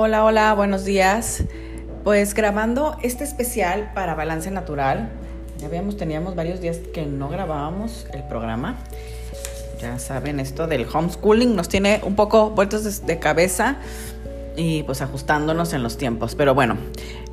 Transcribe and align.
Hola, 0.00 0.24
hola, 0.24 0.54
buenos 0.54 0.84
días. 0.84 1.42
Pues 2.04 2.32
grabando 2.32 2.96
este 3.02 3.24
especial 3.24 3.90
para 3.96 4.14
Balance 4.14 4.48
Natural. 4.48 5.10
Ya 5.58 5.66
habíamos, 5.66 5.96
teníamos 5.96 6.36
varios 6.36 6.60
días 6.60 6.76
que 6.94 7.04
no 7.04 7.28
grabábamos 7.28 8.06
el 8.12 8.22
programa. 8.22 8.76
Ya 9.80 9.98
saben, 9.98 10.38
esto 10.38 10.68
del 10.68 10.86
homeschooling 10.86 11.56
nos 11.56 11.68
tiene 11.68 12.00
un 12.04 12.14
poco 12.14 12.50
vueltos 12.50 13.06
de 13.06 13.18
cabeza 13.18 13.78
y 14.56 14.84
pues 14.84 15.02
ajustándonos 15.02 15.72
en 15.72 15.82
los 15.82 15.98
tiempos. 15.98 16.36
Pero 16.36 16.54
bueno, 16.54 16.76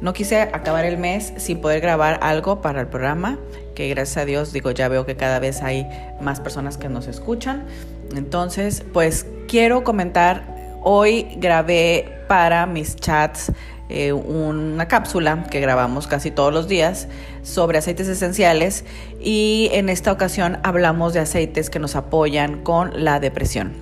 no 0.02 0.14
quise 0.14 0.42
acabar 0.42 0.86
el 0.86 0.98
mes 0.98 1.34
sin 1.38 1.62
poder 1.62 1.82
grabar 1.82 2.18
algo 2.24 2.62
para 2.62 2.82
el 2.82 2.88
programa, 2.88 3.38
que 3.76 3.90
gracias 3.90 4.18
a 4.18 4.26
Dios 4.26 4.54
digo, 4.54 4.72
ya 4.72 4.88
veo 4.88 5.06
que 5.06 5.16
cada 5.16 5.38
vez 5.38 5.62
hay 5.62 5.88
más 6.20 6.40
personas 6.40 6.80
que 6.80 6.90
nos 6.90 7.06
escuchan. 7.06 7.68
Entonces, 8.16 8.84
pues 8.92 9.28
quiero 9.48 9.84
comentar 9.84 10.56
Hoy 10.88 11.26
grabé 11.38 12.15
para 12.28 12.66
mis 12.66 12.96
chats 12.96 13.52
eh, 13.88 14.14
una 14.14 14.88
cápsula 14.88 15.44
que 15.52 15.60
grabamos 15.60 16.08
casi 16.08 16.32
todos 16.32 16.52
los 16.52 16.68
días 16.68 17.08
sobre 17.44 17.78
aceites 17.78 18.08
esenciales 18.08 18.84
y 19.22 19.70
en 19.74 19.90
esta 19.90 20.12
ocasión 20.12 20.58
hablamos 20.64 21.14
de 21.14 21.20
aceites 21.20 21.70
que 21.70 21.78
nos 21.78 21.96
apoyan 21.96 22.64
con 22.64 23.04
la 23.04 23.20
depresión. 23.20 23.74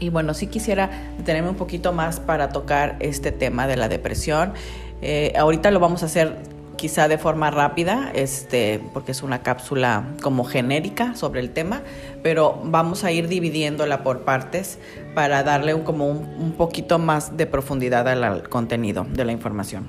Y 0.00 0.08
bueno, 0.08 0.34
sí 0.34 0.48
quisiera 0.48 0.90
detenerme 1.16 1.50
un 1.50 1.54
poquito 1.54 1.92
más 1.92 2.18
para 2.18 2.48
tocar 2.48 2.96
este 2.98 3.30
tema 3.30 3.68
de 3.68 3.76
la 3.76 3.88
depresión. 3.88 4.52
Eh, 5.00 5.32
ahorita 5.38 5.70
lo 5.70 5.78
vamos 5.78 6.02
a 6.02 6.06
hacer 6.06 6.36
quizá 6.84 7.08
de 7.08 7.16
forma 7.16 7.50
rápida, 7.50 8.12
este, 8.14 8.78
porque 8.92 9.12
es 9.12 9.22
una 9.22 9.42
cápsula 9.42 10.04
como 10.20 10.44
genérica 10.44 11.14
sobre 11.14 11.40
el 11.40 11.48
tema, 11.48 11.80
pero 12.22 12.60
vamos 12.62 13.04
a 13.04 13.10
ir 13.10 13.26
dividiéndola 13.26 14.02
por 14.02 14.26
partes 14.26 14.78
para 15.14 15.42
darle 15.44 15.72
un, 15.72 15.82
como 15.82 16.06
un, 16.06 16.52
poquito 16.58 16.98
más 16.98 17.38
de 17.38 17.46
profundidad 17.46 18.06
al, 18.06 18.50
contenido 18.50 19.06
de 19.08 19.24
la 19.24 19.32
información. 19.32 19.88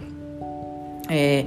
Eh, 1.09 1.45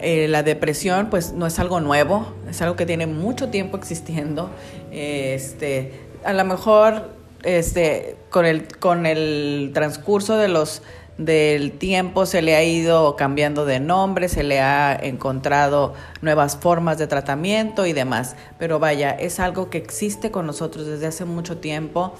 eh, 0.00 0.26
la 0.26 0.42
depresión 0.42 1.10
pues 1.10 1.34
no 1.34 1.46
es 1.46 1.58
algo 1.58 1.80
nuevo, 1.80 2.32
es 2.48 2.62
algo 2.62 2.74
que 2.74 2.86
tiene 2.86 3.06
mucho 3.06 3.50
tiempo 3.50 3.76
existiendo. 3.76 4.48
este, 4.90 5.92
a 6.24 6.32
lo 6.32 6.46
mejor 6.46 7.10
este, 7.42 8.16
con, 8.30 8.46
el, 8.46 8.66
con 8.78 9.04
el 9.04 9.70
transcurso 9.74 10.38
de 10.38 10.48
los 10.48 10.80
del 11.18 11.72
tiempo 11.72 12.26
se 12.26 12.42
le 12.42 12.54
ha 12.54 12.62
ido 12.62 13.16
cambiando 13.16 13.64
de 13.64 13.80
nombre, 13.80 14.28
se 14.28 14.44
le 14.44 14.60
ha 14.60 14.94
encontrado 14.94 15.94
nuevas 16.22 16.56
formas 16.56 16.96
de 16.96 17.08
tratamiento 17.08 17.86
y 17.86 17.92
demás. 17.92 18.36
Pero 18.58 18.78
vaya, 18.78 19.10
es 19.10 19.40
algo 19.40 19.68
que 19.68 19.78
existe 19.78 20.30
con 20.30 20.46
nosotros 20.46 20.86
desde 20.86 21.06
hace 21.06 21.24
mucho 21.24 21.58
tiempo. 21.58 22.14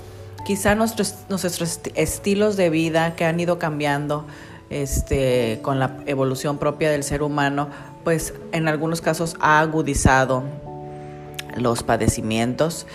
Quizá 0.44 0.74
nuestros, 0.74 1.14
nuestros 1.28 1.80
estilos 1.94 2.56
de 2.56 2.70
vida 2.70 3.14
que 3.14 3.24
han 3.24 3.38
ido 3.38 3.58
cambiando 3.58 4.26
este, 4.68 5.60
con 5.62 5.78
la 5.78 5.96
evolución 6.06 6.58
propia 6.58 6.90
del 6.90 7.04
ser 7.04 7.22
humano, 7.22 7.68
pues 8.02 8.34
en 8.52 8.66
algunos 8.66 9.00
casos 9.00 9.36
ha 9.40 9.60
agudizado 9.60 10.42
los 11.56 11.82
padecimientos. 11.82 12.86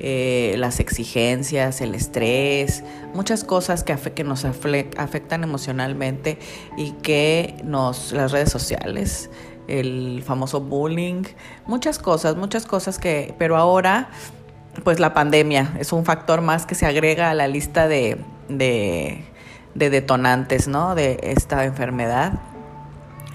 Eh, 0.00 0.54
las 0.58 0.78
exigencias, 0.78 1.80
el 1.80 1.94
estrés, 1.94 2.84
muchas 3.14 3.42
cosas 3.42 3.82
que, 3.82 3.96
que 3.96 4.22
nos 4.22 4.44
afectan 4.44 5.42
emocionalmente 5.42 6.38
y 6.76 6.92
que 6.92 7.56
nos, 7.64 8.12
las 8.12 8.30
redes 8.30 8.50
sociales, 8.50 9.28
el 9.66 10.22
famoso 10.24 10.60
bullying, 10.60 11.24
muchas 11.66 11.98
cosas, 11.98 12.36
muchas 12.36 12.64
cosas 12.64 12.98
que, 12.98 13.34
pero 13.38 13.56
ahora, 13.56 14.10
pues 14.84 15.00
la 15.00 15.14
pandemia 15.14 15.74
es 15.80 15.92
un 15.92 16.04
factor 16.04 16.42
más 16.42 16.64
que 16.64 16.76
se 16.76 16.86
agrega 16.86 17.30
a 17.30 17.34
la 17.34 17.48
lista 17.48 17.88
de, 17.88 18.18
de, 18.48 19.24
de 19.74 19.90
detonantes, 19.90 20.68
¿no? 20.68 20.94
De 20.94 21.18
esta 21.22 21.64
enfermedad. 21.64 22.34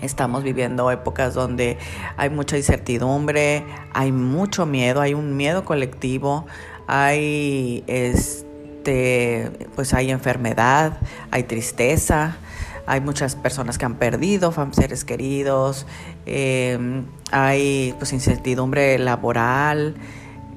Estamos 0.04 0.44
viviendo 0.44 0.92
épocas 0.92 1.34
donde 1.34 1.78
hay 2.18 2.30
mucha 2.30 2.58
incertidumbre, 2.58 3.64
hay 3.94 4.12
mucho 4.12 4.66
miedo, 4.66 5.00
hay 5.00 5.14
un 5.14 5.38
miedo 5.38 5.64
colectivo, 5.64 6.46
hay 6.88 7.86
este 7.88 9.50
pues 9.76 9.94
hay 9.94 10.12
enfermedad, 10.12 10.98
hay 11.32 11.44
tristeza, 11.44 12.36
hay 12.86 13.00
muchas 13.00 13.36
personas 13.36 13.78
que 13.78 13.86
han 13.86 13.96
perdido 13.96 14.54
seres 14.74 15.06
queridos, 15.06 15.86
em, 16.26 17.06
hay 17.32 17.96
pues 17.98 18.12
incertidumbre 18.12 19.00
laboral, 19.00 19.96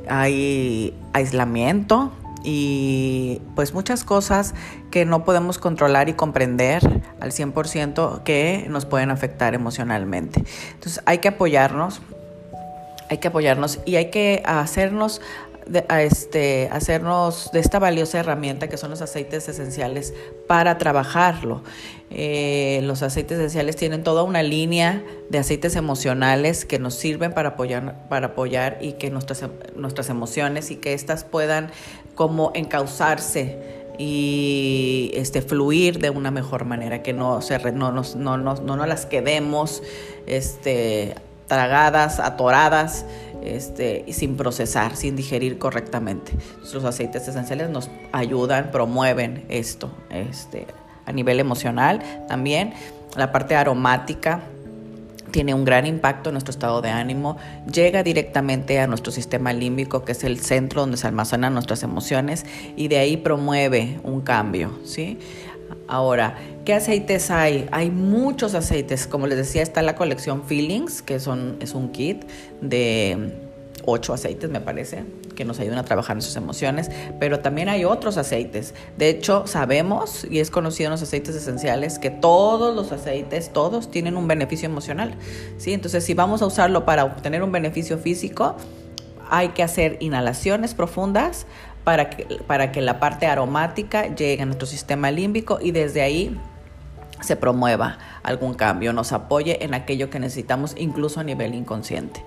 hay 0.09 0.93
aislamiento 1.13 2.13
y 2.43 3.41
pues 3.55 3.75
muchas 3.75 4.05
cosas 4.05 4.55
que 4.91 5.05
no 5.05 5.25
podemos 5.25 5.59
controlar 5.59 6.09
y 6.09 6.15
comprender 6.15 7.03
al 7.27 7.33
100% 7.33 8.23
que 8.23 8.67
nos 8.69 8.87
pueden 8.87 9.11
afectar 9.11 9.55
emocionalmente. 9.55 10.43
Entonces 10.73 11.03
hay 11.05 11.19
que 11.19 11.29
apoyarnos, 11.29 12.01
hay 13.11 13.19
que 13.19 13.29
apoyarnos 13.29 13.81
y 13.85 13.97
hay 13.97 14.11
que 14.11 14.43
hacernos 14.47 15.21
de, 15.67 15.85
este, 16.01 16.69
hacernos 16.71 17.51
de 17.53 17.59
esta 17.61 17.79
valiosa 17.79 18.21
herramienta 18.21 18.69
que 18.69 18.77
son 18.77 18.91
los 18.91 19.03
aceites 19.03 19.49
esenciales 19.49 20.15
para 20.47 20.79
trabajarlo. 20.79 21.63
Eh, 22.11 22.81
los 22.85 23.03
aceites 23.03 23.39
esenciales 23.39 23.75
tienen 23.75 24.05
toda 24.05 24.23
una 24.23 24.43
línea 24.43 25.03
de 25.29 25.39
aceites 25.39 25.75
emocionales 25.75 26.65
que 26.65 26.79
nos 26.79 26.95
sirven 26.95 27.33
para 27.33 27.51
apoyar, 27.51 28.09
para 28.09 28.29
apoyar 28.29 28.79
y 28.81 28.93
que 28.93 29.11
nuestras, 29.11 29.45
nuestras 29.75 30.09
emociones 30.09 30.71
y 30.71 30.77
que 30.77 30.93
éstas 30.93 31.25
puedan 31.25 31.71
como 32.15 32.53
encauzarse 32.55 33.76
y 33.99 35.11
este, 35.15 35.43
fluir 35.43 35.99
de 35.99 36.11
una 36.11 36.31
mejor 36.31 36.65
manera, 36.65 37.03
que 37.03 37.13
no, 37.13 37.41
se, 37.43 37.59
no, 37.73 37.93
no, 37.93 38.03
no, 38.17 38.37
no, 38.37 38.55
no 38.55 38.87
las 38.87 39.07
quedemos 39.07 39.83
este, 40.27 41.15
tragadas, 41.47 42.21
atoradas 42.21 43.07
este, 43.43 44.05
sin 44.13 44.37
procesar, 44.37 44.97
sin 44.97 45.17
digerir 45.17 45.59
correctamente. 45.59 46.33
Los 46.73 46.85
aceites 46.85 47.27
esenciales 47.29 47.71
nos 47.71 47.91
ayudan, 48.13 48.71
promueven 48.71 49.45
esto 49.49 49.91
este, 50.11 50.67
a 51.05 51.13
nivel 51.13 51.41
emocional 51.41 52.03
también. 52.29 52.75
La 53.17 53.33
parte 53.33 53.57
aromática 53.57 54.43
tiene 55.37 55.53
un 55.53 55.67
gran 55.67 55.85
impacto 55.85 56.31
en 56.31 56.33
nuestro 56.33 56.51
estado 56.51 56.81
de 56.81 56.89
ánimo, 56.89 57.37
llega 57.71 58.03
directamente 58.03 58.79
a 58.79 58.87
nuestro 58.87 59.13
sistema 59.13 59.53
límbico, 59.53 60.03
que 60.03 60.13
es 60.13 60.25
el 60.25 60.41
centro 60.41 60.81
donde 60.81 60.97
se 60.97 61.07
almacenan 61.07 61.53
nuestras 61.53 61.83
emociones, 61.83 62.47
y 62.75 62.89
de 62.89 62.97
ahí 62.97 63.19
promueve 63.19 64.01
un 64.03 64.23
cambio, 64.23 64.71
¿sí? 64.83 65.19
Ahora, 65.89 66.39
¿qué 66.65 66.73
aceites 66.73 67.31
hay? 67.31 67.69
Hay 67.71 67.91
muchos 67.91 68.55
aceites. 68.55 69.07
Como 69.07 69.27
les 69.27 69.37
decía, 69.37 69.61
está 69.61 69.83
la 69.83 69.95
colección 69.95 70.43
Feelings, 70.43 71.03
que 71.03 71.21
son, 71.21 71.59
es 71.61 71.75
un 71.75 71.91
kit 71.91 72.25
de 72.63 73.46
ocho 73.87 74.13
aceites, 74.13 74.51
me 74.51 74.61
parece, 74.61 75.05
que 75.35 75.45
nos 75.45 75.59
ayudan 75.61 75.79
a 75.79 75.85
trabajar 75.85 76.17
nuestras 76.17 76.37
emociones, 76.37 76.91
pero 77.19 77.41
también 77.41 77.69
hay 77.69 77.85
otros 77.85 78.19
aceites. 78.19 78.75
De 78.99 79.09
hecho, 79.09 79.47
sabemos, 79.47 80.27
y 80.29 80.41
es 80.41 80.51
conocido 80.51 80.89
en 80.89 80.93
los 80.93 81.03
aceites 81.03 81.35
esenciales, 81.35 81.99
que 81.99 82.11
todos 82.11 82.75
los 82.75 82.93
aceites, 82.93 83.53
todos 83.53 83.91
tienen 83.91 84.17
un 84.17 84.29
beneficio 84.29 84.67
emocional. 84.67 85.15
¿sí? 85.57 85.73
Entonces, 85.73 86.05
si 86.05 86.15
vamos 86.15 86.43
a 86.43 86.47
usarlo 86.47 86.85
para 86.85 87.05
obtener 87.05 87.43
un 87.43 87.53
beneficio 87.53 87.97
físico, 87.97 88.57
hay 89.31 89.51
que 89.51 89.63
hacer 89.63 89.97
inhalaciones 90.01 90.75
profundas 90.75 91.47
para 91.85 92.11
que, 92.11 92.25
para 92.47 92.73
que 92.73 92.83
la 92.83 92.99
parte 92.99 93.27
aromática 93.27 94.15
llegue 94.15 94.43
a 94.43 94.47
nuestro 94.47 94.67
sistema 94.67 95.11
límbico 95.11 95.59
y 95.63 95.71
desde 95.71 96.03
ahí 96.03 96.37
se 97.21 97.37
promueva 97.37 97.99
algún 98.23 98.55
cambio, 98.55 98.93
nos 98.93 99.13
apoye 99.13 99.65
en 99.65 99.75
aquello 99.75 100.11
que 100.11 100.19
necesitamos, 100.19 100.75
incluso 100.77 101.21
a 101.21 101.25
nivel 101.25 101.55
inconsciente. 101.55 102.23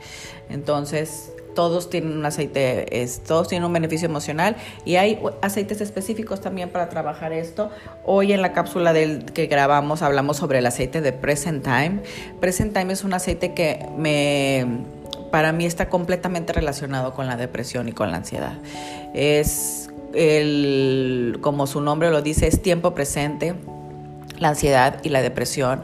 Entonces, 0.50 1.32
todos 1.56 1.90
tienen 1.90 2.18
un 2.18 2.26
aceite, 2.26 2.88
todos 3.28 3.48
tienen 3.48 3.66
un 3.66 3.74
beneficio 3.74 4.08
emocional 4.08 4.56
y 4.86 4.96
hay 4.96 5.20
aceites 5.42 5.82
específicos 5.82 6.42
también 6.42 6.70
para 6.70 6.90
trabajar 6.90 7.34
esto. 7.34 7.70
Hoy 8.06 8.34
en 8.34 8.42
la 8.42 8.54
cápsula 8.54 8.94
del 8.94 9.26
que 9.26 9.48
grabamos 9.48 10.02
hablamos 10.02 10.38
sobre 10.38 10.60
el 10.60 10.66
aceite 10.66 11.02
de 11.02 11.12
Present 11.12 11.64
Time. 11.64 12.02
Present 12.40 12.74
Time 12.74 12.94
es 12.94 13.04
un 13.04 13.14
aceite 13.14 13.54
que 13.54 13.86
me 13.98 14.66
para 15.32 15.52
mí 15.52 15.66
está 15.66 15.90
completamente 15.90 16.54
relacionado 16.54 17.14
con 17.14 17.28
la 17.28 17.38
depresión 17.38 17.88
y 17.88 17.92
con 17.92 18.10
la 18.12 18.18
ansiedad. 18.18 18.54
Es 19.14 19.90
el, 20.14 21.38
como 21.42 21.68
su 21.68 21.82
nombre 21.82 22.10
lo 22.10 22.22
dice, 22.22 22.48
es 22.48 22.62
tiempo 22.62 22.94
presente. 22.94 23.54
La 24.40 24.50
ansiedad 24.50 25.00
y 25.04 25.10
la 25.10 25.22
depresión 25.22 25.82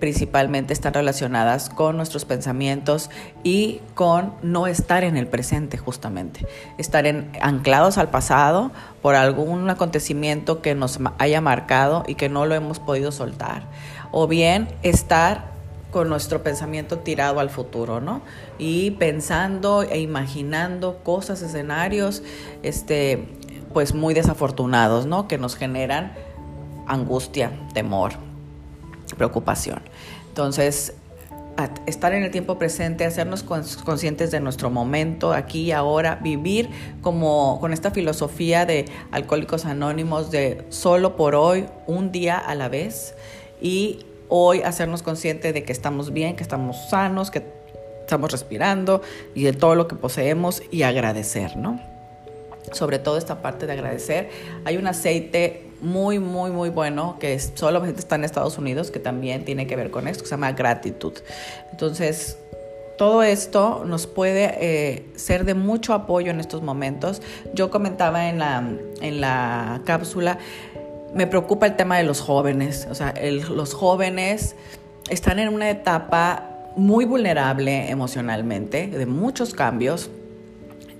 principalmente 0.00 0.72
están 0.72 0.94
relacionadas 0.94 1.68
con 1.68 1.96
nuestros 1.96 2.24
pensamientos 2.24 3.10
y 3.44 3.80
con 3.94 4.32
no 4.42 4.66
estar 4.66 5.04
en 5.04 5.16
el 5.16 5.28
presente 5.28 5.76
justamente, 5.76 6.46
estar 6.78 7.04
anclados 7.40 7.98
al 7.98 8.08
pasado 8.08 8.72
por 9.02 9.14
algún 9.14 9.68
acontecimiento 9.70 10.62
que 10.62 10.74
nos 10.74 10.98
haya 11.18 11.40
marcado 11.40 12.02
y 12.08 12.16
que 12.16 12.28
no 12.28 12.46
lo 12.46 12.54
hemos 12.54 12.80
podido 12.80 13.12
soltar, 13.12 13.64
o 14.10 14.26
bien 14.26 14.68
estar 14.82 15.50
con 15.92 16.08
nuestro 16.08 16.42
pensamiento 16.42 16.98
tirado 16.98 17.40
al 17.40 17.50
futuro, 17.50 18.00
¿no? 18.00 18.22
Y 18.58 18.92
pensando 18.92 19.82
e 19.82 20.00
imaginando 20.00 20.98
cosas, 21.02 21.42
escenarios, 21.42 22.22
este, 22.62 23.26
pues 23.72 23.92
muy 23.92 24.14
desafortunados, 24.14 25.06
¿no? 25.06 25.26
Que 25.26 25.36
nos 25.36 25.56
generan 25.56 26.12
angustia, 26.92 27.52
temor, 27.72 28.12
preocupación. 29.16 29.80
Entonces, 30.28 30.94
estar 31.86 32.14
en 32.14 32.22
el 32.22 32.30
tiempo 32.30 32.58
presente, 32.58 33.04
hacernos 33.04 33.42
conscientes 33.42 34.30
de 34.30 34.40
nuestro 34.40 34.70
momento, 34.70 35.32
aquí 35.32 35.62
y 35.62 35.72
ahora, 35.72 36.16
vivir 36.16 36.70
como 37.02 37.58
con 37.60 37.72
esta 37.72 37.90
filosofía 37.90 38.66
de 38.66 38.86
alcohólicos 39.10 39.64
anónimos 39.64 40.30
de 40.30 40.64
solo 40.70 41.16
por 41.16 41.34
hoy, 41.34 41.66
un 41.86 42.12
día 42.12 42.38
a 42.38 42.54
la 42.54 42.68
vez 42.68 43.14
y 43.60 44.06
hoy 44.28 44.62
hacernos 44.62 45.02
conscientes 45.02 45.52
de 45.52 45.64
que 45.64 45.72
estamos 45.72 46.12
bien, 46.12 46.36
que 46.36 46.42
estamos 46.42 46.88
sanos, 46.88 47.30
que 47.30 47.42
estamos 48.00 48.32
respirando 48.32 49.02
y 49.34 49.42
de 49.42 49.52
todo 49.52 49.74
lo 49.74 49.86
que 49.86 49.96
poseemos 49.96 50.62
y 50.70 50.82
agradecer, 50.82 51.56
¿no? 51.56 51.80
Sobre 52.72 52.98
todo 52.98 53.18
esta 53.18 53.42
parte 53.42 53.66
de 53.66 53.72
agradecer. 53.72 54.30
Hay 54.64 54.76
un 54.76 54.86
aceite 54.86 55.69
muy, 55.82 56.18
muy, 56.18 56.50
muy 56.50 56.70
bueno 56.70 57.16
que 57.18 57.38
solamente 57.38 58.00
está 58.00 58.16
en 58.16 58.24
Estados 58.24 58.58
Unidos, 58.58 58.90
que 58.90 58.98
también 58.98 59.44
tiene 59.44 59.66
que 59.66 59.76
ver 59.76 59.90
con 59.90 60.08
esto, 60.08 60.22
que 60.24 60.28
se 60.28 60.34
llama 60.34 60.52
gratitud. 60.52 61.14
Entonces, 61.70 62.38
todo 62.98 63.22
esto 63.22 63.84
nos 63.86 64.06
puede 64.06 64.56
eh, 64.60 65.06
ser 65.16 65.44
de 65.44 65.54
mucho 65.54 65.94
apoyo 65.94 66.30
en 66.30 66.38
estos 66.38 66.62
momentos. 66.62 67.22
Yo 67.54 67.70
comentaba 67.70 68.28
en 68.28 68.38
la, 68.38 68.62
en 69.00 69.20
la 69.20 69.80
cápsula, 69.84 70.38
me 71.14 71.26
preocupa 71.26 71.66
el 71.66 71.76
tema 71.76 71.96
de 71.96 72.04
los 72.04 72.20
jóvenes. 72.20 72.86
O 72.90 72.94
sea, 72.94 73.14
los 73.22 73.74
jóvenes 73.74 74.54
están 75.08 75.38
en 75.38 75.48
una 75.48 75.70
etapa 75.70 76.50
muy 76.76 77.04
vulnerable 77.04 77.90
emocionalmente, 77.90 78.86
de 78.86 79.06
muchos 79.06 79.54
cambios 79.54 80.10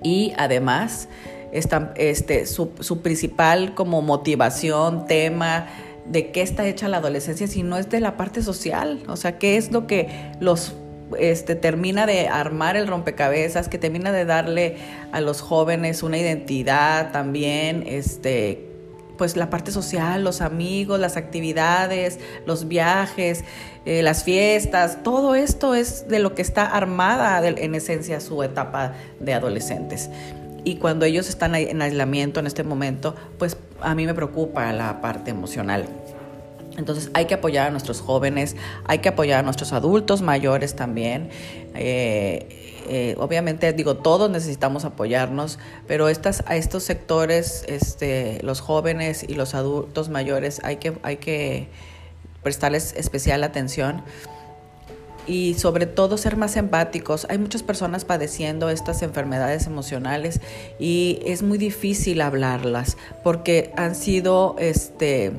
y 0.03 0.33
además 0.37 1.09
este, 1.53 2.47
su, 2.47 2.71
su, 2.81 3.03
principal 3.03 3.75
como 3.75 4.03
motivación, 4.03 5.07
tema 5.07 5.67
de 6.07 6.31
qué 6.31 6.43
está 6.43 6.67
hecha 6.67 6.89
la 6.89 6.99
adolescencia 6.99 7.47
si 7.47 7.63
no 7.63 7.77
es 7.77 7.89
de 7.91 8.01
la 8.01 8.17
parte 8.17 8.43
social, 8.43 9.03
o 9.09 9.17
sea, 9.17 9.39
qué 9.39 9.57
es 9.57 9.71
lo 9.71 9.87
que 9.87 10.09
los 10.41 10.75
este, 11.19 11.55
termina 11.55 12.07
de 12.07 12.29
armar 12.29 12.77
el 12.77 12.87
rompecabezas, 12.87 13.69
que 13.69 13.79
termina 13.79 14.13
de 14.13 14.25
darle 14.25 14.77
a 15.13 15.21
los 15.21 15.41
jóvenes 15.41 16.03
una 16.03 16.19
identidad 16.19 17.13
también, 17.13 17.85
este, 17.87 18.67
pues 19.19 19.37
la 19.37 19.51
parte 19.51 19.71
social, 19.71 20.25
los 20.25 20.41
amigos, 20.41 20.99
las 20.99 21.17
actividades, 21.17 22.19
los 22.47 22.69
viajes, 22.69 23.45
eh, 23.85 24.03
las 24.03 24.25
fiestas, 24.25 25.03
todo 25.03 25.35
esto 25.35 25.75
es 25.75 26.09
de 26.09 26.21
lo 26.21 26.35
que 26.35 26.43
está 26.43 26.65
armada 26.65 27.47
en 27.47 27.75
esencia 27.75 28.21
su 28.21 28.43
etapa 28.43 28.95
de 29.19 29.35
adolescentes. 29.35 30.11
Y 30.65 30.77
cuando 30.77 31.05
ellos 31.05 31.29
están 31.29 31.55
en 31.55 31.83
aislamiento 31.83 32.41
en 32.41 32.47
este 32.47 32.65
momento, 32.65 33.15
pues 33.39 33.57
a 33.81 33.95
mí 33.95 34.07
me 34.07 34.15
preocupa 34.15 34.73
la 34.73 35.01
parte 35.01 35.31
emocional. 35.31 35.87
Entonces 36.77 37.11
hay 37.15 37.27
que 37.27 37.35
apoyar 37.35 37.69
a 37.69 37.71
nuestros 37.71 38.01
jóvenes, 38.01 38.57
hay 38.87 38.99
que 38.99 39.11
apoyar 39.11 39.41
a 39.41 39.43
nuestros 39.43 39.73
adultos 39.73 40.23
mayores 40.23 40.75
también. 40.77 41.31
Eh, 41.75 42.71
eh, 42.89 43.15
obviamente 43.19 43.73
digo, 43.73 43.97
todos 43.97 44.31
necesitamos 44.31 44.85
apoyarnos, 44.85 45.59
pero 45.87 46.09
estas, 46.09 46.43
a 46.47 46.57
estos 46.57 46.83
sectores, 46.83 47.65
este, 47.69 48.41
los 48.43 48.61
jóvenes 48.61 49.25
y 49.29 49.35
los 49.35 49.55
adultos 49.55 50.09
mayores, 50.09 50.61
hay 50.65 50.77
que, 50.77 50.95
hay 51.03 51.19
que 51.19 51.69
prestarles 52.43 52.95
especial 52.97 53.45
atención 53.45 54.03
y 55.27 55.55
sobre 55.55 55.87
todo 55.87 56.17
ser 56.17 56.37
más 56.37 56.57
empáticos. 56.57 57.27
Hay 57.31 57.39
muchas 57.39 57.63
personas 57.63 58.05
padeciendo 58.05 58.71
estas 58.71 59.03
enfermedades 59.03 59.67
emocionales 59.67 60.41
y 60.79 61.21
es 61.25 61.43
muy 61.43 61.59
difícil 61.59 62.21
hablarlas 62.21 62.97
porque 63.23 63.73
han 63.77 63.95
sido 63.95 64.57
este, 64.59 65.33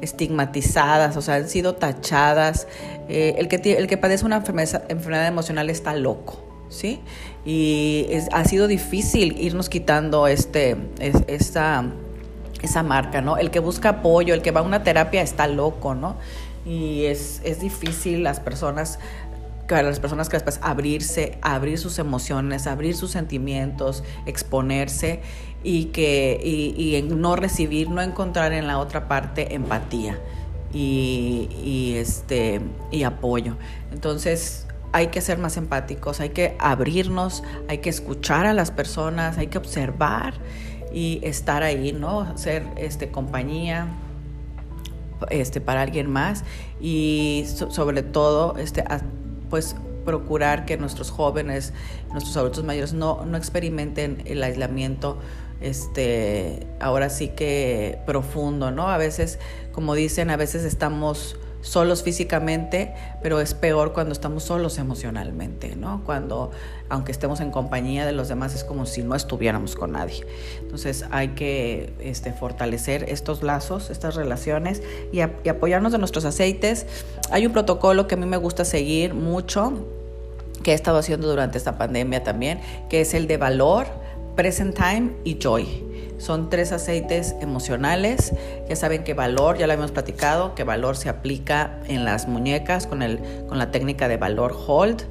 estigmatizadas, 0.00 1.16
o 1.16 1.22
sea, 1.22 1.36
han 1.36 1.48
sido 1.48 1.74
tachadas. 1.74 2.66
Eh, 3.08 3.34
el, 3.38 3.48
que, 3.48 3.72
el 3.76 3.86
que 3.86 3.96
padece 3.96 4.24
una 4.24 4.36
enfermedad, 4.36 5.26
emocional 5.26 5.70
está 5.70 5.94
loco. 5.94 6.42
¿sí? 6.68 7.00
Y 7.44 8.06
ha 8.32 8.44
sido 8.44 8.66
difícil 8.66 9.38
irnos 9.38 9.68
quitando 9.68 10.26
este, 10.26 10.76
esa, 10.98 11.84
esa 12.62 12.82
marca, 12.82 13.20
¿no? 13.20 13.36
El 13.36 13.50
que 13.50 13.60
busca 13.60 13.90
apoyo, 13.90 14.34
el 14.34 14.42
que 14.42 14.50
va 14.50 14.60
a 14.60 14.64
una 14.64 14.82
terapia 14.82 15.22
está 15.22 15.46
loco, 15.46 15.94
¿no? 15.94 16.16
Y 16.66 17.04
es, 17.04 17.42
es 17.44 17.60
difícil 17.60 18.22
las 18.22 18.40
personas 18.40 18.98
las 19.68 20.00
personas 20.00 20.28
que 20.28 20.36
después 20.36 20.60
abrirse, 20.62 21.38
abrir 21.42 21.78
sus 21.78 21.98
emociones, 21.98 22.66
abrir 22.66 22.94
sus 22.94 23.10
sentimientos, 23.10 24.04
exponerse 24.26 25.20
y 25.62 25.86
que 25.86 26.40
y, 26.42 27.02
no 27.02 27.36
recibir, 27.36 27.88
no 27.90 28.02
encontrar 28.02 28.52
en 28.52 28.66
la 28.66 28.78
otra 28.78 29.08
parte 29.08 29.54
empatía 29.54 30.18
y, 30.72 31.48
y 31.64 31.94
este 31.96 32.60
y 32.90 33.04
apoyo. 33.04 33.56
Entonces 33.92 34.66
hay 34.92 35.08
que 35.08 35.20
ser 35.20 35.38
más 35.38 35.56
empáticos, 35.56 36.20
hay 36.20 36.28
que 36.30 36.56
abrirnos, 36.60 37.42
hay 37.68 37.78
que 37.78 37.90
escuchar 37.90 38.46
a 38.46 38.54
las 38.54 38.70
personas, 38.70 39.38
hay 39.38 39.48
que 39.48 39.58
observar 39.58 40.34
y 40.92 41.18
estar 41.24 41.64
ahí, 41.64 41.92
¿no? 41.92 42.38
Ser 42.38 42.64
este, 42.76 43.10
compañía 43.10 43.88
este, 45.30 45.60
para 45.60 45.82
alguien 45.82 46.08
más 46.08 46.44
y 46.80 47.44
sobre 47.70 48.02
todo 48.02 48.56
este, 48.56 48.84
pues 49.50 49.76
procurar 50.04 50.66
que 50.66 50.76
nuestros 50.76 51.10
jóvenes, 51.10 51.72
nuestros 52.12 52.36
adultos 52.36 52.64
mayores 52.64 52.92
no, 52.92 53.24
no 53.24 53.36
experimenten 53.36 54.22
el 54.26 54.42
aislamiento 54.42 55.18
este 55.60 56.66
ahora 56.80 57.08
sí 57.08 57.28
que 57.28 57.98
profundo, 58.06 58.70
¿no? 58.70 58.88
A 58.88 58.98
veces, 58.98 59.38
como 59.72 59.94
dicen, 59.94 60.30
a 60.30 60.36
veces 60.36 60.64
estamos 60.64 61.36
solos 61.64 62.02
físicamente, 62.02 62.92
pero 63.22 63.40
es 63.40 63.54
peor 63.54 63.92
cuando 63.94 64.12
estamos 64.12 64.44
solos 64.44 64.78
emocionalmente, 64.78 65.74
¿no? 65.76 66.02
Cuando, 66.04 66.50
aunque 66.90 67.10
estemos 67.10 67.40
en 67.40 67.50
compañía 67.50 68.04
de 68.04 68.12
los 68.12 68.28
demás, 68.28 68.54
es 68.54 68.64
como 68.64 68.84
si 68.84 69.02
no 69.02 69.14
estuviéramos 69.14 69.74
con 69.74 69.92
nadie. 69.92 70.24
Entonces 70.60 71.06
hay 71.10 71.28
que 71.28 71.94
este, 72.00 72.32
fortalecer 72.32 73.04
estos 73.08 73.42
lazos, 73.42 73.88
estas 73.88 74.14
relaciones 74.14 74.82
y, 75.10 75.20
apoyarnos 75.20 75.92
de 75.92 75.98
nuestros 75.98 76.26
aceites. 76.26 76.86
Hay 77.30 77.46
un 77.46 77.52
protocolo 77.52 78.06
que 78.06 78.14
a 78.14 78.18
mí 78.18 78.26
me 78.26 78.36
gusta 78.36 78.66
seguir 78.66 79.14
mucho, 79.14 79.72
que 80.62 80.72
he 80.72 80.74
estado 80.74 80.98
haciendo 80.98 81.28
durante 81.28 81.56
esta 81.56 81.78
pandemia 81.78 82.22
también, 82.22 82.60
que 82.90 83.00
es 83.00 83.14
el 83.14 83.26
de 83.26 83.38
valor, 83.38 83.86
present 84.36 84.76
time 84.76 85.12
y 85.24 85.38
joy. 85.42 85.93
Son 86.18 86.48
tres 86.50 86.72
aceites 86.72 87.34
emocionales. 87.40 88.32
Ya 88.68 88.76
saben 88.76 89.04
que 89.04 89.14
valor, 89.14 89.58
ya 89.58 89.66
lo 89.66 89.72
habíamos 89.72 89.92
platicado, 89.92 90.54
que 90.54 90.64
valor 90.64 90.96
se 90.96 91.08
aplica 91.08 91.78
en 91.86 92.04
las 92.04 92.28
muñecas 92.28 92.86
con, 92.86 93.02
el, 93.02 93.18
con 93.48 93.58
la 93.58 93.70
técnica 93.70 94.08
de 94.08 94.16
valor 94.16 94.56
hold. 94.66 95.02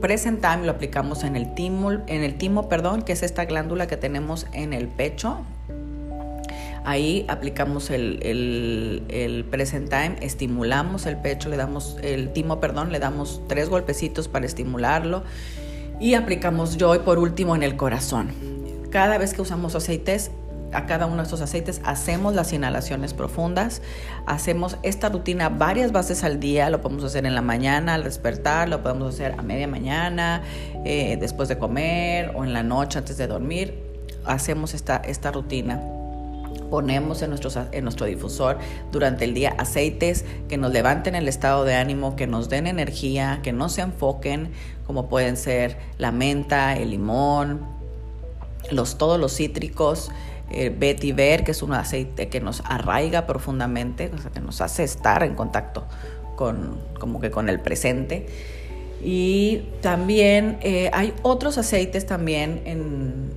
Present 0.00 0.40
time 0.40 0.64
lo 0.64 0.72
aplicamos 0.72 1.24
en 1.24 1.36
el 1.36 1.54
timo, 1.54 1.92
en 1.92 2.22
el 2.22 2.36
timo, 2.36 2.68
perdón, 2.68 3.02
que 3.02 3.12
es 3.12 3.22
esta 3.22 3.44
glándula 3.44 3.86
que 3.86 3.98
tenemos 3.98 4.46
en 4.52 4.72
el 4.72 4.88
pecho. 4.88 5.38
Ahí 6.84 7.26
aplicamos 7.28 7.90
el, 7.90 8.20
el, 8.22 9.44
present 9.50 9.90
time, 9.90 10.16
estimulamos 10.22 11.04
el 11.04 11.18
pecho, 11.18 11.50
le 11.50 11.58
damos 11.58 11.98
el 12.02 12.32
timo, 12.32 12.58
perdón, 12.58 12.90
le 12.90 12.98
damos 12.98 13.42
tres 13.48 13.68
golpecitos 13.68 14.28
para 14.28 14.46
estimularlo 14.46 15.22
y 16.00 16.14
aplicamos 16.14 16.78
joy 16.78 17.00
por 17.00 17.18
último 17.18 17.54
en 17.54 17.62
el 17.62 17.76
corazón. 17.76 18.49
Cada 18.90 19.18
vez 19.18 19.34
que 19.34 19.40
usamos 19.40 19.76
aceites, 19.76 20.32
a 20.72 20.86
cada 20.86 21.06
uno 21.06 21.18
de 21.18 21.22
estos 21.22 21.40
aceites 21.40 21.80
hacemos 21.84 22.34
las 22.34 22.52
inhalaciones 22.52 23.14
profundas, 23.14 23.82
hacemos 24.26 24.78
esta 24.82 25.08
rutina 25.08 25.48
varias 25.48 25.92
veces 25.92 26.24
al 26.24 26.40
día, 26.40 26.70
lo 26.70 26.80
podemos 26.80 27.04
hacer 27.04 27.24
en 27.24 27.36
la 27.36 27.42
mañana 27.42 27.94
al 27.94 28.02
despertar, 28.02 28.68
lo 28.68 28.82
podemos 28.82 29.14
hacer 29.14 29.36
a 29.38 29.42
media 29.42 29.68
mañana, 29.68 30.42
eh, 30.84 31.16
después 31.20 31.48
de 31.48 31.56
comer 31.56 32.32
o 32.34 32.44
en 32.44 32.52
la 32.52 32.64
noche 32.64 32.98
antes 32.98 33.16
de 33.16 33.28
dormir, 33.28 33.78
hacemos 34.24 34.74
esta, 34.74 34.96
esta 34.96 35.30
rutina. 35.30 35.80
Ponemos 36.68 37.22
en, 37.22 37.32
en 37.72 37.84
nuestro 37.84 38.06
difusor 38.06 38.58
durante 38.90 39.24
el 39.24 39.34
día 39.34 39.54
aceites 39.58 40.24
que 40.48 40.56
nos 40.56 40.72
levanten 40.72 41.14
el 41.14 41.28
estado 41.28 41.64
de 41.64 41.74
ánimo, 41.74 42.16
que 42.16 42.26
nos 42.26 42.48
den 42.48 42.66
energía, 42.66 43.38
que 43.42 43.52
no 43.52 43.68
se 43.68 43.82
enfoquen, 43.82 44.50
como 44.84 45.08
pueden 45.08 45.36
ser 45.36 45.78
la 45.98 46.10
menta, 46.12 46.76
el 46.76 46.90
limón, 46.90 47.79
los, 48.70 48.98
todos 48.98 49.18
los 49.18 49.34
cítricos, 49.34 50.10
eh, 50.50 50.74
vetiver, 50.76 51.44
que 51.44 51.52
es 51.52 51.62
un 51.62 51.72
aceite 51.74 52.28
que 52.28 52.40
nos 52.40 52.62
arraiga 52.64 53.26
profundamente, 53.26 54.10
o 54.12 54.18
sea, 54.18 54.30
que 54.30 54.40
nos 54.40 54.60
hace 54.60 54.82
estar 54.82 55.22
en 55.22 55.34
contacto 55.34 55.86
con, 56.36 56.80
como 56.98 57.20
que 57.20 57.30
con 57.30 57.48
el 57.48 57.60
presente. 57.60 58.26
Y 59.02 59.62
también 59.80 60.58
eh, 60.60 60.90
hay 60.92 61.14
otros 61.22 61.56
aceites 61.56 62.04
también 62.04 62.62
en, 62.64 63.30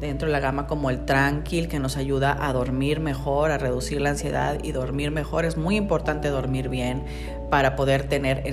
dentro 0.00 0.26
de 0.26 0.32
la 0.32 0.40
gama 0.40 0.66
como 0.66 0.90
el 0.90 1.04
Tranquil 1.06 1.68
que 1.68 1.78
nos 1.78 1.96
ayuda 1.96 2.36
a 2.46 2.52
dormir 2.52 3.00
mejor, 3.00 3.50
a 3.50 3.58
reducir 3.58 4.00
la 4.00 4.10
ansiedad 4.10 4.58
y 4.62 4.72
dormir 4.72 5.10
mejor. 5.10 5.44
Es 5.44 5.56
muy 5.56 5.76
importante 5.76 6.28
dormir 6.28 6.68
bien 6.68 7.04
para 7.50 7.76
poder 7.76 8.08
tener 8.08 8.44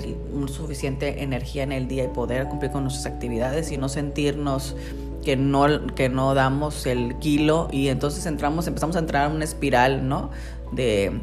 suficiente 0.47 1.23
energía 1.23 1.63
en 1.63 1.71
el 1.71 1.87
día 1.87 2.05
y 2.05 2.07
poder 2.07 2.47
cumplir 2.47 2.71
con 2.71 2.83
nuestras 2.83 3.05
actividades 3.05 3.71
y 3.71 3.77
no 3.77 3.89
sentirnos 3.89 4.75
que 5.21 5.35
no, 5.37 5.85
que 5.95 6.09
no 6.09 6.33
damos 6.33 6.85
el 6.85 7.17
kilo 7.19 7.67
y 7.71 7.87
entonces 7.87 8.25
entramos, 8.25 8.67
empezamos 8.67 8.95
a 8.95 8.99
entrar 8.99 9.29
en 9.29 9.35
una 9.35 9.45
espiral, 9.45 10.07
¿no? 10.07 10.31
De, 10.71 11.21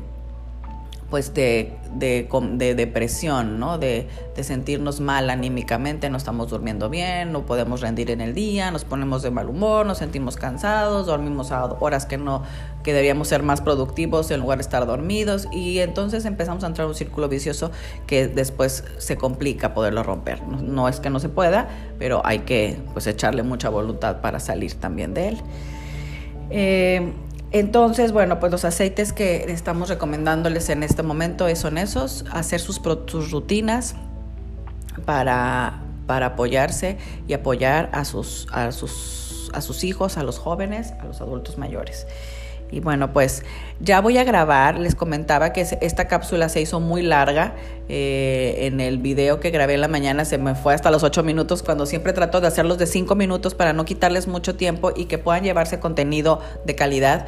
pues 1.11 1.33
de, 1.33 1.73
de, 1.95 2.29
de 2.55 2.75
depresión, 2.75 3.59
¿no? 3.59 3.79
De, 3.79 4.07
de, 4.37 4.45
sentirnos 4.45 5.01
mal 5.01 5.31
anímicamente, 5.31 6.11
no 6.11 6.19
estamos 6.19 6.51
durmiendo 6.51 6.91
bien, 6.91 7.33
no 7.33 7.47
podemos 7.47 7.81
rendir 7.81 8.11
en 8.11 8.21
el 8.21 8.35
día, 8.35 8.71
nos 8.71 8.85
ponemos 8.85 9.23
de 9.23 9.31
mal 9.31 9.49
humor, 9.49 9.87
nos 9.87 9.99
sentimos 9.99 10.37
cansados, 10.37 11.07
dormimos 11.07 11.51
a 11.51 11.65
horas 11.65 12.05
que 12.05 12.19
no, 12.19 12.43
que 12.83 12.93
deberíamos 12.93 13.29
ser 13.29 13.43
más 13.43 13.63
productivos 13.63 14.31
en 14.31 14.41
lugar 14.41 14.59
de 14.59 14.63
estar 14.63 14.87
dormidos 14.87 15.49
y 15.51 15.79
entonces 15.79 16.27
empezamos 16.27 16.63
a 16.65 16.67
entrar 16.67 16.85
en 16.85 16.91
un 16.91 16.95
círculo 16.95 17.29
vicioso 17.29 17.71
que 18.07 18.29
después 18.29 18.85
se 18.99 19.17
complica 19.17 19.73
poderlo 19.73 20.03
romper. 20.03 20.43
No, 20.43 20.61
no 20.61 20.89
es 20.89 21.01
que 21.01 21.09
no 21.09 21.21
se 21.21 21.31
pueda, 21.31 21.69
pero 21.99 22.21
hay 22.25 22.41
que 22.41 22.79
pues 22.93 23.07
echarle 23.07 23.43
mucha 23.43 23.71
voluntad 23.71 24.21
para 24.21 24.41
salir 24.41 24.75
también 24.75 25.15
de 25.15 25.29
él. 25.29 25.39
Eh, 26.51 27.13
entonces, 27.51 28.13
bueno, 28.13 28.41
pues 28.41 28.53
los 28.53 28.65
aceites 28.65 29.13
que 29.13 29.51
estamos 29.51 29.89
recomendándoles 29.89 30.69
en 30.69 30.83
este 30.83 31.03
momento 31.03 31.55
son 31.57 31.79
esos, 31.79 32.25
hacer 32.31 32.61
sus, 32.61 32.81
sus 33.07 33.31
rutinas 33.31 33.95
para, 35.07 35.81
para, 36.07 36.27
apoyarse 36.27 36.99
y 37.27 37.33
apoyar 37.33 37.89
a 37.93 38.05
sus, 38.05 38.47
a, 38.53 38.71
sus, 38.73 39.51
a 39.55 39.63
sus 39.63 39.85
hijos, 39.85 40.19
a 40.19 40.25
los 40.25 40.39
jóvenes, 40.39 40.93
a 41.01 41.07
los 41.07 41.23
adultos 41.23 41.57
mayores. 41.57 42.07
Y 42.71 42.81
bueno, 42.81 43.13
pues 43.13 43.45
ya 43.81 44.01
voy 44.01 44.19
a 44.19 44.25
grabar. 44.25 44.79
Les 44.79 44.95
comentaba 44.95 45.53
que 45.53 45.67
esta 45.81 46.07
cápsula 46.07 46.49
se 46.49 46.61
hizo 46.61 46.81
muy 46.81 47.03
larga. 47.03 47.55
Eh, 47.89 48.67
en 48.67 48.81
el 48.81 48.99
video 48.99 49.41
que 49.41 49.51
grabé 49.51 49.75
en 49.75 49.81
la 49.81 49.89
mañana 49.89 50.25
se 50.25 50.37
me 50.37 50.55
fue 50.55 50.75
hasta 50.75 50.91
los 50.91 51.03
8 51.03 51.23
minutos, 51.23 51.63
cuando 51.63 51.87
siempre 51.87 52.13
trato 52.13 52.41
de 52.41 52.49
hacerlos 52.49 52.77
de 52.77 52.87
5 52.87 53.15
minutos 53.15 53.55
para 53.55 53.73
no 53.73 53.85
quitarles 53.87 54.29
mucho 54.29 54.55
tiempo 54.57 54.93
y 54.95 55.07
que 55.07 55.17
puedan 55.17 55.45
llevarse 55.45 55.81
contenido 55.81 56.41
de 56.67 56.75
calidad. 56.75 57.27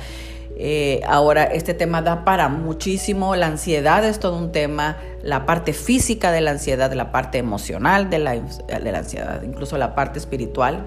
Eh, 0.62 1.00
ahora, 1.06 1.44
este 1.44 1.72
tema 1.72 2.02
da 2.02 2.24
para 2.26 2.50
muchísimo. 2.50 3.34
La 3.34 3.46
ansiedad 3.46 4.04
es 4.04 4.20
todo 4.20 4.36
un 4.36 4.52
tema. 4.52 4.98
La 5.22 5.46
parte 5.46 5.72
física 5.72 6.32
de 6.32 6.42
la 6.42 6.50
ansiedad, 6.50 6.92
la 6.92 7.10
parte 7.10 7.38
emocional 7.38 8.10
de 8.10 8.18
la, 8.18 8.32
de 8.34 8.92
la 8.92 8.98
ansiedad, 8.98 9.42
incluso 9.42 9.78
la 9.78 9.94
parte 9.94 10.18
espiritual. 10.18 10.84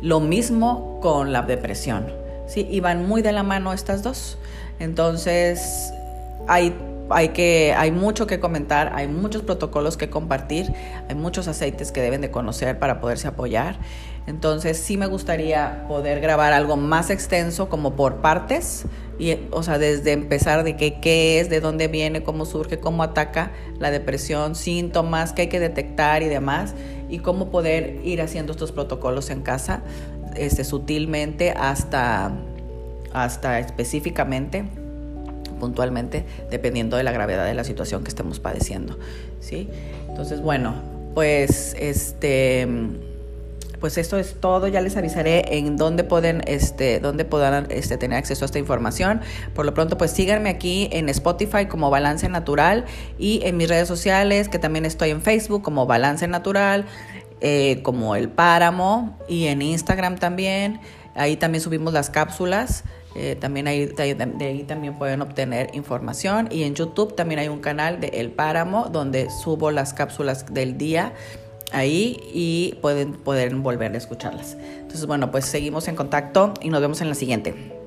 Lo 0.00 0.20
mismo 0.20 1.00
con 1.02 1.32
la 1.32 1.42
depresión. 1.42 2.19
¿Sí? 2.50 2.66
Y 2.70 2.80
van 2.80 3.06
muy 3.06 3.22
de 3.22 3.32
la 3.32 3.42
mano 3.42 3.72
estas 3.72 4.02
dos. 4.02 4.36
Entonces, 4.78 5.92
hay, 6.48 6.74
hay, 7.10 7.28
que, 7.28 7.74
hay 7.76 7.92
mucho 7.92 8.26
que 8.26 8.40
comentar, 8.40 8.92
hay 8.94 9.08
muchos 9.08 9.42
protocolos 9.42 9.96
que 9.96 10.10
compartir, 10.10 10.72
hay 11.08 11.14
muchos 11.14 11.48
aceites 11.48 11.92
que 11.92 12.02
deben 12.02 12.20
de 12.20 12.30
conocer 12.30 12.78
para 12.78 13.00
poderse 13.00 13.28
apoyar. 13.28 13.78
Entonces, 14.26 14.78
sí 14.78 14.96
me 14.96 15.06
gustaría 15.06 15.86
poder 15.88 16.20
grabar 16.20 16.52
algo 16.52 16.76
más 16.76 17.10
extenso, 17.10 17.68
como 17.68 17.94
por 17.94 18.16
partes, 18.16 18.84
y, 19.18 19.36
o 19.50 19.62
sea, 19.62 19.78
desde 19.78 20.12
empezar 20.12 20.62
de 20.62 20.76
qué, 20.76 21.00
qué 21.00 21.40
es, 21.40 21.50
de 21.50 21.60
dónde 21.60 21.88
viene, 21.88 22.22
cómo 22.22 22.46
surge, 22.46 22.78
cómo 22.78 23.02
ataca 23.02 23.50
la 23.78 23.90
depresión, 23.90 24.54
síntomas, 24.54 25.32
qué 25.32 25.42
hay 25.42 25.48
que 25.48 25.60
detectar 25.60 26.22
y 26.22 26.28
demás, 26.28 26.74
y 27.08 27.18
cómo 27.18 27.50
poder 27.50 28.00
ir 28.04 28.22
haciendo 28.22 28.52
estos 28.52 28.72
protocolos 28.72 29.30
en 29.30 29.42
casa 29.42 29.82
este, 30.36 30.64
sutilmente 30.64 31.50
hasta, 31.50 32.32
hasta 33.12 33.58
específicamente 33.58 34.64
puntualmente, 35.58 36.24
dependiendo 36.50 36.96
de 36.96 37.02
la 37.02 37.12
gravedad 37.12 37.44
de 37.44 37.54
la 37.54 37.64
situación 37.64 38.02
que 38.02 38.08
estemos 38.08 38.40
padeciendo. 38.40 38.98
¿sí? 39.40 39.68
Entonces, 40.08 40.40
bueno, 40.40 40.74
pues 41.14 41.76
este 41.78 42.66
pues 43.80 43.96
esto 43.96 44.18
es 44.18 44.34
todo. 44.40 44.68
Ya 44.68 44.80
les 44.80 44.96
avisaré 44.96 45.56
en 45.56 45.76
dónde 45.76 46.04
pueden, 46.04 46.42
este, 46.46 47.00
dónde 47.00 47.24
podrán 47.24 47.66
este, 47.70 47.96
tener 47.96 48.18
acceso 48.18 48.44
a 48.44 48.46
esta 48.46 48.58
información. 48.58 49.22
Por 49.54 49.64
lo 49.64 49.74
pronto, 49.74 49.96
pues 49.96 50.10
síganme 50.10 50.50
aquí 50.50 50.88
en 50.92 51.08
Spotify 51.08 51.66
como 51.66 51.90
Balance 51.90 52.28
Natural 52.28 52.84
y 53.18 53.40
en 53.44 53.56
mis 53.56 53.68
redes 53.68 53.88
sociales, 53.88 54.48
que 54.48 54.58
también 54.58 54.84
estoy 54.84 55.10
en 55.10 55.22
Facebook 55.22 55.62
como 55.62 55.86
Balance 55.86 56.28
Natural. 56.28 56.84
Eh, 57.40 57.80
como 57.82 58.16
el 58.16 58.28
páramo 58.28 59.18
y 59.28 59.46
en 59.46 59.62
Instagram 59.62 60.18
también. 60.18 60.80
Ahí 61.14 61.36
también 61.36 61.62
subimos 61.62 61.92
las 61.92 62.10
cápsulas. 62.10 62.84
Eh, 63.16 63.36
también 63.40 63.66
ahí, 63.66 63.86
de, 63.86 64.36
ahí 64.40 64.64
también 64.64 64.94
pueden 64.98 65.22
obtener 65.22 65.70
información. 65.74 66.48
Y 66.50 66.64
en 66.64 66.74
YouTube 66.74 67.16
también 67.16 67.40
hay 67.40 67.48
un 67.48 67.60
canal 67.60 68.00
de 68.00 68.08
El 68.08 68.30
Páramo 68.30 68.88
donde 68.90 69.30
subo 69.30 69.70
las 69.70 69.94
cápsulas 69.94 70.52
del 70.52 70.78
día 70.78 71.12
ahí 71.72 72.20
y 72.32 72.74
pueden, 72.80 73.14
pueden 73.14 73.62
volver 73.62 73.94
a 73.94 73.96
escucharlas. 73.96 74.56
Entonces, 74.78 75.06
bueno, 75.06 75.30
pues 75.30 75.46
seguimos 75.46 75.88
en 75.88 75.96
contacto 75.96 76.54
y 76.60 76.68
nos 76.68 76.80
vemos 76.80 77.00
en 77.00 77.08
la 77.08 77.14
siguiente. 77.14 77.79